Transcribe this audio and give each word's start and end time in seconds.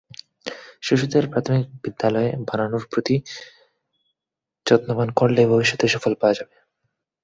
শিশুদের 0.81 1.23
প্রাথমিক 1.31 1.67
বিদ্যালয়ে 1.83 2.31
বানানের 2.47 2.83
প্রতি 2.91 3.15
যত্নবান 4.65 5.09
করলে 5.19 5.41
ভবিষ্যতে 5.51 5.85
সুফল 5.93 6.13
পাওয়া 6.21 6.37
যাবে। 6.39 6.55